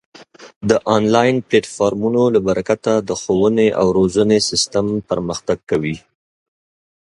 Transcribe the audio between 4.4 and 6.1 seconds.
سیستم پرمختګ کوي.